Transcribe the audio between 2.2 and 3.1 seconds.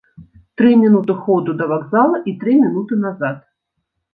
і тры мінуты